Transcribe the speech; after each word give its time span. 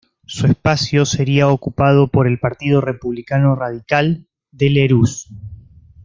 Su 0.25 0.47
espacio 0.47 1.05
sería 1.05 1.47
ocupado 1.49 2.07
por 2.07 2.25
el 2.25 2.39
Partido 2.39 2.81
Republicano 2.81 3.53
Radical 3.53 4.25
de 4.51 4.71
Lerroux. 4.71 5.27